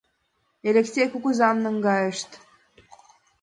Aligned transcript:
Элексей 0.69 1.07
кугызам 1.11 1.57
наҥгайышт. 1.65 2.29